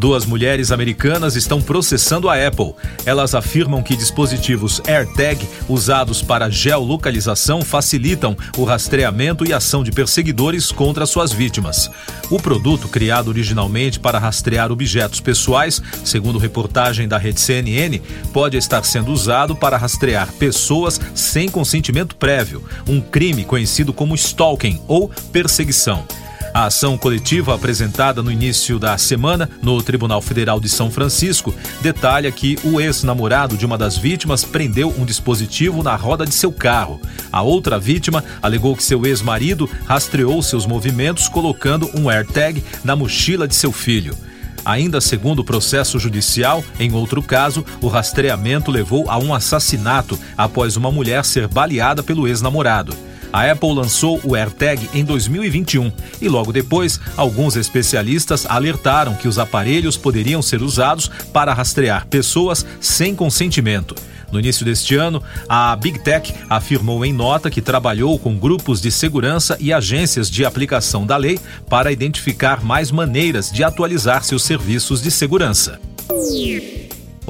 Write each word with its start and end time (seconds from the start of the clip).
Duas 0.00 0.24
mulheres 0.24 0.72
americanas 0.72 1.36
estão 1.36 1.60
processando 1.60 2.30
a 2.30 2.46
Apple. 2.46 2.72
Elas 3.04 3.34
afirmam 3.34 3.82
que 3.82 3.94
dispositivos 3.94 4.80
AirTag 4.86 5.46
usados 5.68 6.22
para 6.22 6.48
geolocalização 6.48 7.60
facilitam 7.60 8.34
o 8.56 8.64
rastreamento 8.64 9.46
e 9.46 9.52
ação 9.52 9.84
de 9.84 9.92
perseguidores 9.92 10.72
contra 10.72 11.04
suas 11.04 11.34
vítimas. 11.34 11.90
O 12.30 12.40
produto, 12.40 12.88
criado 12.88 13.28
originalmente 13.28 14.00
para 14.00 14.18
rastrear 14.18 14.72
objetos 14.72 15.20
pessoais, 15.20 15.82
segundo 16.02 16.38
reportagem 16.38 17.06
da 17.06 17.18
rede 17.18 17.38
CNN, 17.38 18.00
pode 18.32 18.56
estar 18.56 18.82
sendo 18.84 19.12
usado 19.12 19.54
para 19.54 19.76
rastrear 19.76 20.32
pessoas 20.32 20.98
sem 21.14 21.46
consentimento 21.46 22.16
prévio, 22.16 22.64
um 22.88 23.02
crime 23.02 23.44
conhecido 23.44 23.92
como 23.92 24.14
stalking 24.14 24.80
ou 24.88 25.10
perseguição. 25.30 26.06
A 26.52 26.64
ação 26.64 26.98
coletiva 26.98 27.54
apresentada 27.54 28.22
no 28.22 28.30
início 28.30 28.76
da 28.76 28.98
semana 28.98 29.48
no 29.62 29.80
Tribunal 29.80 30.20
Federal 30.20 30.58
de 30.58 30.68
São 30.68 30.90
Francisco 30.90 31.54
detalha 31.80 32.30
que 32.32 32.58
o 32.64 32.80
ex-namorado 32.80 33.56
de 33.56 33.64
uma 33.64 33.78
das 33.78 33.96
vítimas 33.96 34.44
prendeu 34.44 34.92
um 34.98 35.04
dispositivo 35.04 35.80
na 35.80 35.94
roda 35.94 36.26
de 36.26 36.34
seu 36.34 36.50
carro. 36.50 37.00
A 37.30 37.40
outra 37.40 37.78
vítima 37.78 38.24
alegou 38.42 38.74
que 38.74 38.82
seu 38.82 39.06
ex-marido 39.06 39.70
rastreou 39.86 40.42
seus 40.42 40.66
movimentos 40.66 41.28
colocando 41.28 41.88
um 41.94 42.10
AirTag 42.10 42.64
na 42.82 42.96
mochila 42.96 43.46
de 43.46 43.54
seu 43.54 43.70
filho. 43.70 44.16
Ainda 44.64 45.00
segundo 45.00 45.38
o 45.38 45.44
processo 45.44 46.00
judicial, 46.00 46.64
em 46.80 46.92
outro 46.92 47.22
caso, 47.22 47.64
o 47.80 47.86
rastreamento 47.86 48.72
levou 48.72 49.08
a 49.08 49.18
um 49.18 49.32
assassinato 49.32 50.18
após 50.36 50.76
uma 50.76 50.90
mulher 50.90 51.24
ser 51.24 51.46
baleada 51.46 52.02
pelo 52.02 52.26
ex-namorado. 52.26 53.09
A 53.32 53.50
Apple 53.50 53.74
lançou 53.74 54.20
o 54.24 54.34
AirTag 54.34 54.90
em 54.92 55.04
2021 55.04 55.92
e 56.20 56.28
logo 56.28 56.52
depois, 56.52 57.00
alguns 57.16 57.56
especialistas 57.56 58.44
alertaram 58.46 59.14
que 59.14 59.28
os 59.28 59.38
aparelhos 59.38 59.96
poderiam 59.96 60.42
ser 60.42 60.62
usados 60.62 61.08
para 61.32 61.54
rastrear 61.54 62.06
pessoas 62.06 62.66
sem 62.80 63.14
consentimento. 63.14 63.94
No 64.32 64.38
início 64.38 64.64
deste 64.64 64.94
ano, 64.94 65.22
a 65.48 65.74
Big 65.74 65.98
Tech 66.00 66.32
afirmou 66.48 67.04
em 67.04 67.12
nota 67.12 67.50
que 67.50 67.60
trabalhou 67.60 68.18
com 68.18 68.36
grupos 68.36 68.80
de 68.80 68.90
segurança 68.90 69.56
e 69.60 69.72
agências 69.72 70.30
de 70.30 70.44
aplicação 70.44 71.04
da 71.04 71.16
lei 71.16 71.38
para 71.68 71.90
identificar 71.90 72.62
mais 72.62 72.90
maneiras 72.90 73.50
de 73.50 73.64
atualizar 73.64 74.22
seus 74.24 74.44
serviços 74.44 75.02
de 75.02 75.10
segurança. 75.10 75.80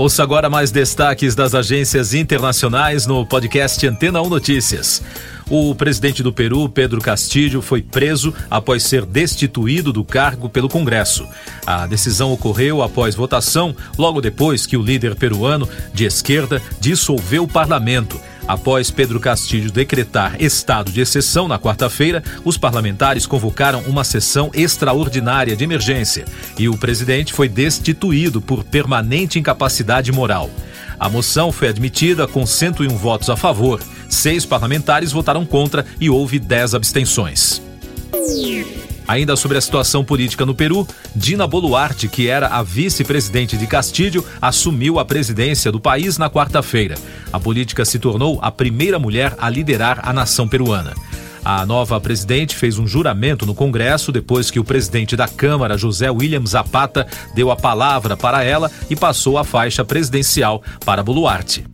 Ouça 0.00 0.22
agora 0.22 0.48
mais 0.48 0.70
destaques 0.70 1.34
das 1.34 1.54
agências 1.54 2.14
internacionais 2.14 3.04
no 3.04 3.26
podcast 3.26 3.86
Antena 3.86 4.22
1 4.22 4.30
Notícias. 4.30 5.02
O 5.50 5.74
presidente 5.74 6.22
do 6.22 6.32
Peru, 6.32 6.70
Pedro 6.70 7.02
Castillo, 7.02 7.60
foi 7.60 7.82
preso 7.82 8.32
após 8.50 8.82
ser 8.82 9.04
destituído 9.04 9.92
do 9.92 10.02
cargo 10.02 10.48
pelo 10.48 10.70
Congresso. 10.70 11.28
A 11.66 11.86
decisão 11.86 12.32
ocorreu 12.32 12.80
após 12.80 13.14
votação, 13.14 13.76
logo 13.98 14.22
depois 14.22 14.64
que 14.64 14.74
o 14.74 14.82
líder 14.82 15.16
peruano 15.16 15.68
de 15.92 16.06
esquerda 16.06 16.62
dissolveu 16.80 17.42
o 17.42 17.48
parlamento. 17.48 18.18
Após 18.50 18.90
Pedro 18.90 19.20
Castilho 19.20 19.70
decretar 19.70 20.34
estado 20.42 20.90
de 20.90 21.00
exceção 21.00 21.46
na 21.46 21.56
quarta-feira, 21.56 22.20
os 22.44 22.58
parlamentares 22.58 23.24
convocaram 23.24 23.80
uma 23.82 24.02
sessão 24.02 24.50
extraordinária 24.52 25.54
de 25.54 25.62
emergência 25.62 26.24
e 26.58 26.68
o 26.68 26.76
presidente 26.76 27.32
foi 27.32 27.48
destituído 27.48 28.40
por 28.40 28.64
permanente 28.64 29.38
incapacidade 29.38 30.10
moral. 30.10 30.50
A 30.98 31.08
moção 31.08 31.52
foi 31.52 31.68
admitida 31.68 32.26
com 32.26 32.44
101 32.44 32.88
votos 32.96 33.30
a 33.30 33.36
favor, 33.36 33.80
seis 34.08 34.44
parlamentares 34.44 35.12
votaram 35.12 35.46
contra 35.46 35.86
e 36.00 36.10
houve 36.10 36.40
10 36.40 36.74
abstenções. 36.74 37.62
Ainda 39.10 39.34
sobre 39.34 39.58
a 39.58 39.60
situação 39.60 40.04
política 40.04 40.46
no 40.46 40.54
Peru, 40.54 40.86
Dina 41.16 41.44
Boluarte, 41.44 42.06
que 42.06 42.28
era 42.28 42.46
a 42.46 42.62
vice-presidente 42.62 43.56
de 43.56 43.66
Castilho, 43.66 44.24
assumiu 44.40 45.00
a 45.00 45.04
presidência 45.04 45.72
do 45.72 45.80
país 45.80 46.16
na 46.16 46.30
quarta-feira. 46.30 46.94
A 47.32 47.40
política 47.40 47.84
se 47.84 47.98
tornou 47.98 48.38
a 48.40 48.52
primeira 48.52 49.00
mulher 49.00 49.34
a 49.36 49.50
liderar 49.50 49.98
a 50.04 50.12
nação 50.12 50.46
peruana. 50.46 50.94
A 51.44 51.66
nova 51.66 52.00
presidente 52.00 52.54
fez 52.54 52.78
um 52.78 52.86
juramento 52.86 53.44
no 53.44 53.52
Congresso 53.52 54.12
depois 54.12 54.48
que 54.48 54.60
o 54.60 54.64
presidente 54.64 55.16
da 55.16 55.26
Câmara, 55.26 55.76
José 55.76 56.08
William 56.08 56.46
Zapata, 56.46 57.04
deu 57.34 57.50
a 57.50 57.56
palavra 57.56 58.16
para 58.16 58.44
ela 58.44 58.70
e 58.88 58.94
passou 58.94 59.38
a 59.38 59.42
faixa 59.42 59.84
presidencial 59.84 60.62
para 60.84 61.02
Boluarte. 61.02 61.64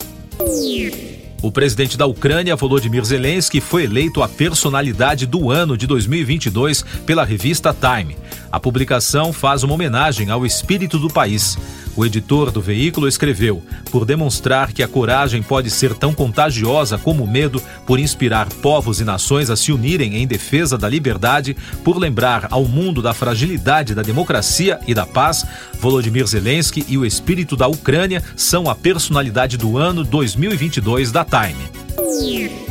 O 1.43 1.53
presidente 1.53 1.99
da 1.99 2.07
Ucrânia, 2.07 2.57
Volodymyr 2.57 3.05
Zelensky, 3.05 3.61
foi 3.61 3.85
eleito 3.85 4.23
a 4.23 4.29
personalidade 4.29 5.27
do 5.27 5.51
ano 5.51 5.77
de 5.77 5.87
2022 5.87 6.85
pela 7.05 7.25
revista 7.25 7.75
Time. 7.75 8.17
A 8.51 8.59
publicação 8.59 9.33
faz 9.33 9.63
uma 9.63 9.75
homenagem 9.75 10.31
ao 10.31 10.47
espírito 10.47 10.99
do 10.99 11.09
país. 11.09 11.59
O 11.97 12.05
editor 12.05 12.51
do 12.51 12.61
veículo 12.61 13.09
escreveu: 13.09 13.63
por 13.91 14.05
demonstrar 14.05 14.73
que 14.73 14.83
a 14.83 14.89
coragem 14.89 15.43
pode 15.43 15.71
ser 15.71 15.95
tão 15.95 16.13
contagiosa 16.13 16.99
como 16.99 17.25
o 17.25 17.27
medo, 17.27 17.63
por 17.87 17.99
inspirar 17.99 18.49
povos 18.49 19.01
e 19.01 19.05
nações 19.05 19.49
a 19.49 19.57
se 19.57 19.73
unirem 19.73 20.17
em 20.17 20.27
defesa 20.27 20.77
da 20.77 20.89
liberdade, 20.89 21.57
por 21.83 21.97
lembrar 21.97 22.49
ao 22.51 22.67
mundo 22.67 23.01
da 23.01 23.15
fragilidade 23.15 23.95
da 23.95 24.03
democracia 24.03 24.79
e 24.87 24.93
da 24.93 25.07
paz, 25.07 25.47
Volodymyr 25.81 26.27
Zelensky 26.27 26.85
e 26.89 26.99
o 26.99 27.07
espírito 27.07 27.57
da 27.57 27.67
Ucrânia 27.67 28.23
são 28.37 28.69
a 28.69 28.75
personalidade 28.75 29.57
do 29.57 29.79
ano 29.79 30.05
2022 30.05 31.11
da 31.11 31.25
Time. 31.25 32.66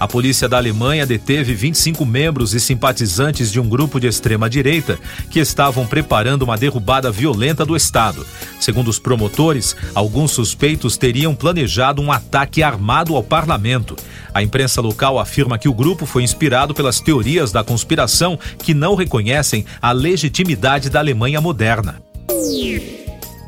A 0.00 0.06
polícia 0.06 0.48
da 0.48 0.56
Alemanha 0.56 1.04
deteve 1.04 1.54
25 1.54 2.06
membros 2.06 2.54
e 2.54 2.60
simpatizantes 2.60 3.50
de 3.50 3.58
um 3.58 3.68
grupo 3.68 3.98
de 3.98 4.06
extrema-direita 4.06 4.96
que 5.28 5.40
estavam 5.40 5.86
preparando 5.86 6.42
uma 6.42 6.56
derrubada 6.56 7.10
violenta 7.10 7.66
do 7.66 7.74
Estado. 7.74 8.24
Segundo 8.60 8.88
os 8.88 9.00
promotores, 9.00 9.74
alguns 9.94 10.30
suspeitos 10.30 10.96
teriam 10.96 11.34
planejado 11.34 12.00
um 12.00 12.12
ataque 12.12 12.62
armado 12.62 13.16
ao 13.16 13.24
parlamento. 13.24 13.96
A 14.32 14.40
imprensa 14.40 14.80
local 14.80 15.18
afirma 15.18 15.58
que 15.58 15.68
o 15.68 15.74
grupo 15.74 16.06
foi 16.06 16.22
inspirado 16.22 16.72
pelas 16.74 17.00
teorias 17.00 17.50
da 17.50 17.64
conspiração 17.64 18.38
que 18.58 18.74
não 18.74 18.94
reconhecem 18.94 19.64
a 19.82 19.90
legitimidade 19.90 20.90
da 20.90 21.00
Alemanha 21.00 21.40
moderna. 21.40 22.00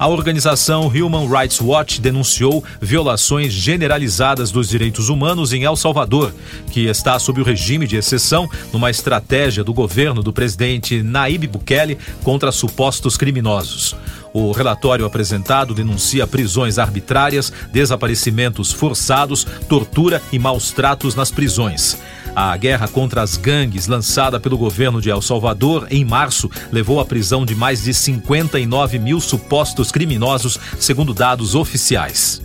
A 0.01 0.09
organização 0.09 0.87
Human 0.87 1.29
Rights 1.29 1.61
Watch 1.61 2.01
denunciou 2.01 2.65
violações 2.81 3.53
generalizadas 3.53 4.51
dos 4.51 4.71
direitos 4.71 5.11
humanos 5.11 5.53
em 5.53 5.65
El 5.65 5.77
Salvador, 5.77 6.33
que 6.71 6.87
está 6.87 7.19
sob 7.19 7.39
o 7.39 7.45
regime 7.45 7.87
de 7.87 7.97
exceção 7.97 8.49
numa 8.73 8.89
estratégia 8.89 9.63
do 9.63 9.75
governo 9.75 10.23
do 10.23 10.33
presidente 10.33 11.03
Naib 11.03 11.47
Bukele 11.47 11.99
contra 12.25 12.51
supostos 12.51 13.19
criminosos. 13.19 13.95
O 14.33 14.53
relatório 14.53 15.05
apresentado 15.05 15.75
denuncia 15.75 16.27
prisões 16.27 16.79
arbitrárias, 16.79 17.53
desaparecimentos 17.71 18.73
forçados, 18.73 19.47
tortura 19.69 20.23
e 20.33 20.39
maus 20.39 20.71
tratos 20.71 21.15
nas 21.15 21.31
prisões. 21.31 21.99
A 22.35 22.57
guerra 22.57 22.89
contra 22.89 23.23
as 23.23 23.37
gangues, 23.37 23.87
lançada 23.87 24.39
pelo 24.39 24.57
governo 24.57 25.01
de 25.01 25.11
El 25.11 25.23
Salvador 25.23 25.87
em 25.91 26.05
março, 26.05 26.51
levou 26.71 27.01
à 27.01 27.05
prisão 27.05 27.45
de 27.45 27.55
mais 27.55 27.83
de 27.83 27.93
59 27.93 28.99
mil 28.99 29.21
supostos 29.21 29.91
criminosos, 29.91 30.59
segundo 30.79 31.13
dados 31.13 31.55
oficiais. 31.55 32.41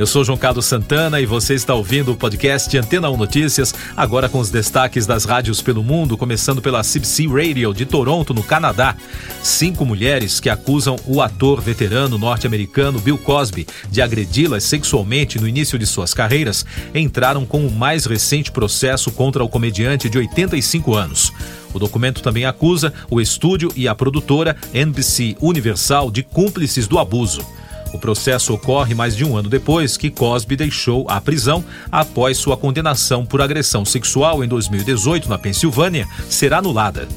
Eu 0.00 0.06
sou 0.06 0.24
João 0.24 0.38
Carlos 0.38 0.64
Santana 0.64 1.20
e 1.20 1.26
você 1.26 1.52
está 1.52 1.74
ouvindo 1.74 2.12
o 2.12 2.16
podcast 2.16 2.74
Antena 2.78 3.10
1 3.10 3.18
Notícias, 3.18 3.74
agora 3.94 4.30
com 4.30 4.38
os 4.38 4.48
destaques 4.48 5.04
das 5.04 5.26
rádios 5.26 5.60
pelo 5.60 5.84
mundo, 5.84 6.16
começando 6.16 6.62
pela 6.62 6.80
CBC 6.80 7.26
Radio 7.26 7.74
de 7.74 7.84
Toronto, 7.84 8.32
no 8.32 8.42
Canadá. 8.42 8.96
Cinco 9.42 9.84
mulheres 9.84 10.40
que 10.40 10.48
acusam 10.48 10.96
o 11.04 11.20
ator 11.20 11.60
veterano 11.60 12.16
norte-americano 12.16 12.98
Bill 12.98 13.18
Cosby 13.18 13.66
de 13.90 14.00
agredi-las 14.00 14.64
sexualmente 14.64 15.38
no 15.38 15.46
início 15.46 15.78
de 15.78 15.84
suas 15.84 16.14
carreiras 16.14 16.64
entraram 16.94 17.44
com 17.44 17.66
o 17.66 17.70
mais 17.70 18.06
recente 18.06 18.50
processo 18.50 19.10
contra 19.10 19.44
o 19.44 19.50
comediante 19.50 20.08
de 20.08 20.16
85 20.16 20.94
anos. 20.94 21.30
O 21.74 21.78
documento 21.78 22.22
também 22.22 22.46
acusa 22.46 22.90
o 23.10 23.20
estúdio 23.20 23.70
e 23.76 23.86
a 23.86 23.94
produtora 23.94 24.56
NBC 24.72 25.36
Universal 25.42 26.10
de 26.10 26.22
cúmplices 26.22 26.88
do 26.88 26.98
abuso. 26.98 27.59
O 27.92 27.98
processo 27.98 28.54
ocorre 28.54 28.94
mais 28.94 29.16
de 29.16 29.24
um 29.24 29.36
ano 29.36 29.48
depois 29.48 29.96
que 29.96 30.10
Cosby 30.10 30.56
deixou 30.56 31.06
a 31.08 31.20
prisão 31.20 31.64
após 31.90 32.36
sua 32.36 32.56
condenação 32.56 33.26
por 33.26 33.40
agressão 33.40 33.84
sexual 33.84 34.44
em 34.44 34.48
2018 34.48 35.28
na 35.28 35.38
Pensilvânia. 35.38 36.06
Ser 36.28 36.54
anulada 36.54 37.08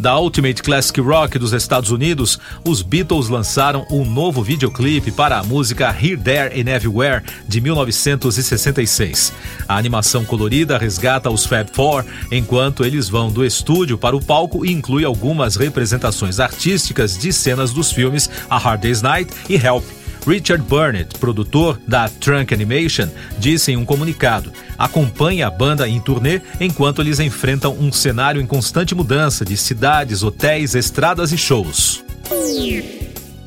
da 0.00 0.18
Ultimate 0.18 0.62
Classic 0.62 0.98
Rock 1.00 1.38
dos 1.38 1.52
Estados 1.52 1.90
Unidos, 1.90 2.38
os 2.64 2.80
Beatles 2.80 3.28
lançaram 3.28 3.86
um 3.90 4.04
novo 4.04 4.42
videoclipe 4.42 5.12
para 5.12 5.38
a 5.38 5.42
música 5.44 5.94
Here, 5.94 6.16
There 6.16 6.60
and 6.60 6.74
Everywhere 6.74 7.22
de 7.46 7.60
1966. 7.60 9.32
A 9.68 9.76
animação 9.76 10.24
colorida 10.24 10.78
resgata 10.78 11.30
os 11.30 11.44
Fab 11.44 11.70
Four 11.72 12.04
enquanto 12.32 12.84
eles 12.84 13.08
vão 13.08 13.30
do 13.30 13.44
estúdio 13.44 13.98
para 13.98 14.16
o 14.16 14.24
palco 14.24 14.64
e 14.64 14.72
inclui 14.72 15.04
algumas 15.04 15.56
representações 15.56 16.40
artísticas 16.40 17.18
de 17.18 17.32
cenas 17.32 17.72
dos 17.72 17.92
filmes 17.92 18.30
A 18.48 18.56
Hard 18.56 18.80
Day's 18.80 19.02
Night 19.02 19.30
e 19.48 19.54
Help. 19.54 19.99
Richard 20.26 20.62
Burnett, 20.64 21.18
produtor 21.18 21.80
da 21.86 22.08
Trunk 22.08 22.52
Animation, 22.52 23.08
disse 23.38 23.72
em 23.72 23.76
um 23.76 23.84
comunicado: 23.84 24.52
acompanhe 24.78 25.42
a 25.42 25.50
banda 25.50 25.88
em 25.88 26.00
turnê 26.00 26.40
enquanto 26.60 27.00
eles 27.00 27.20
enfrentam 27.20 27.76
um 27.78 27.92
cenário 27.92 28.40
em 28.40 28.46
constante 28.46 28.94
mudança 28.94 29.44
de 29.44 29.56
cidades, 29.56 30.22
hotéis, 30.22 30.74
estradas 30.74 31.32
e 31.32 31.38
shows 31.38 32.04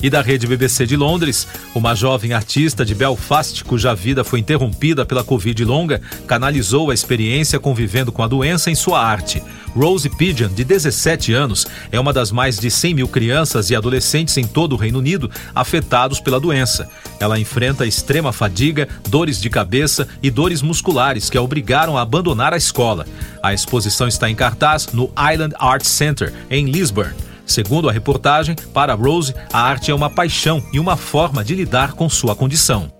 e 0.03 0.09
da 0.09 0.21
rede 0.21 0.45
BBC 0.45 0.85
de 0.85 0.97
Londres, 0.97 1.47
uma 1.73 1.95
jovem 1.95 2.33
artista 2.33 2.83
de 2.85 2.93
Belfast, 2.93 3.63
cuja 3.63 3.95
vida 3.95 4.21
foi 4.23 4.39
interrompida 4.39 5.05
pela 5.05 5.23
Covid 5.23 5.63
longa, 5.63 6.01
canalizou 6.27 6.91
a 6.91 6.93
experiência 6.93 7.57
convivendo 7.57 8.11
com 8.11 8.21
a 8.21 8.27
doença 8.27 8.69
em 8.69 8.75
sua 8.75 9.01
arte. 9.01 9.41
Rose 9.73 10.07
Pigeon, 10.09 10.49
de 10.49 10.63
17 10.63 11.33
anos, 11.33 11.65
é 11.91 11.99
uma 11.99 12.13
das 12.13 12.31
mais 12.31 12.59
de 12.59 12.69
100 12.69 12.93
mil 12.93 13.07
crianças 13.07 13.69
e 13.69 13.75
adolescentes 13.75 14.37
em 14.37 14.45
todo 14.45 14.73
o 14.73 14.77
Reino 14.77 14.99
Unido 14.99 15.31
afetados 15.55 16.19
pela 16.19 16.39
doença. 16.39 16.87
Ela 17.19 17.39
enfrenta 17.39 17.85
extrema 17.85 18.33
fadiga, 18.33 18.87
dores 19.07 19.41
de 19.41 19.49
cabeça 19.49 20.07
e 20.21 20.29
dores 20.29 20.61
musculares 20.61 21.29
que 21.29 21.37
a 21.37 21.41
obrigaram 21.41 21.97
a 21.97 22.01
abandonar 22.01 22.53
a 22.53 22.57
escola. 22.57 23.05
A 23.41 23.53
exposição 23.53 24.07
está 24.07 24.29
em 24.29 24.35
cartaz 24.35 24.89
no 24.93 25.09
Island 25.31 25.55
Arts 25.57 25.87
Center, 25.87 26.31
em 26.49 26.65
Lisburn. 26.65 27.32
Segundo 27.45 27.89
a 27.89 27.91
reportagem, 27.91 28.55
para 28.73 28.93
Rose, 28.93 29.33
a 29.51 29.61
arte 29.61 29.91
é 29.91 29.93
uma 29.93 30.09
paixão 30.09 30.63
e 30.71 30.79
uma 30.79 30.95
forma 30.95 31.43
de 31.43 31.55
lidar 31.55 31.93
com 31.93 32.09
sua 32.09 32.35
condição. 32.35 32.91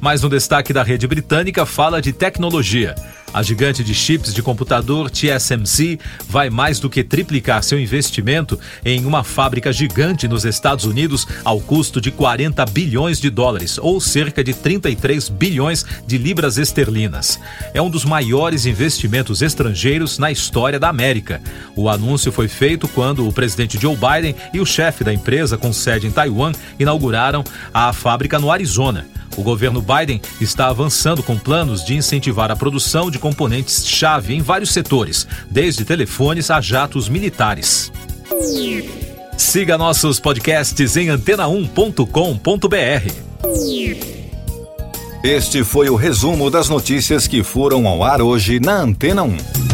Mas 0.00 0.22
no 0.22 0.28
destaque 0.28 0.72
da 0.72 0.82
rede 0.82 1.06
britânica 1.06 1.64
fala 1.64 2.00
de 2.00 2.12
tecnologia. 2.12 2.94
A 3.34 3.42
gigante 3.42 3.82
de 3.82 3.92
chips 3.92 4.32
de 4.32 4.40
computador 4.40 5.10
TSMC 5.10 5.98
vai 6.28 6.48
mais 6.50 6.78
do 6.78 6.88
que 6.88 7.02
triplicar 7.02 7.64
seu 7.64 7.80
investimento 7.80 8.56
em 8.84 9.04
uma 9.04 9.24
fábrica 9.24 9.72
gigante 9.72 10.28
nos 10.28 10.44
Estados 10.44 10.84
Unidos 10.84 11.26
ao 11.42 11.60
custo 11.60 12.00
de 12.00 12.12
40 12.12 12.64
bilhões 12.66 13.20
de 13.20 13.30
dólares, 13.30 13.76
ou 13.76 14.00
cerca 14.00 14.44
de 14.44 14.54
33 14.54 15.28
bilhões 15.30 15.84
de 16.06 16.16
libras 16.16 16.58
esterlinas. 16.58 17.40
É 17.74 17.82
um 17.82 17.90
dos 17.90 18.04
maiores 18.04 18.66
investimentos 18.66 19.42
estrangeiros 19.42 20.16
na 20.16 20.30
história 20.30 20.78
da 20.78 20.88
América. 20.88 21.42
O 21.74 21.88
anúncio 21.88 22.30
foi 22.30 22.46
feito 22.46 22.86
quando 22.86 23.26
o 23.26 23.32
presidente 23.32 23.80
Joe 23.80 23.96
Biden 23.96 24.36
e 24.52 24.60
o 24.60 24.66
chefe 24.66 25.02
da 25.02 25.12
empresa 25.12 25.58
com 25.58 25.72
sede 25.72 26.06
em 26.06 26.12
Taiwan 26.12 26.52
inauguraram 26.78 27.42
a 27.72 27.92
fábrica 27.92 28.38
no 28.38 28.52
Arizona. 28.52 29.08
O 29.36 29.42
governo 29.42 29.82
Biden 29.82 30.20
está 30.40 30.68
avançando 30.68 31.22
com 31.22 31.36
planos 31.38 31.84
de 31.84 31.94
incentivar 31.94 32.50
a 32.50 32.56
produção 32.56 33.10
de 33.10 33.18
componentes-chave 33.18 34.34
em 34.34 34.40
vários 34.40 34.72
setores, 34.72 35.26
desde 35.50 35.84
telefones 35.84 36.50
a 36.50 36.60
jatos 36.60 37.08
militares. 37.08 37.90
Siga 39.36 39.76
nossos 39.76 40.20
podcasts 40.20 40.96
em 40.96 41.08
antena1.com.br. 41.08 41.64
Este 45.22 45.64
foi 45.64 45.88
o 45.88 45.96
resumo 45.96 46.50
das 46.50 46.68
notícias 46.68 47.26
que 47.26 47.42
foram 47.42 47.88
ao 47.88 48.04
ar 48.04 48.20
hoje 48.20 48.60
na 48.60 48.80
Antena 48.80 49.22
1. 49.22 49.73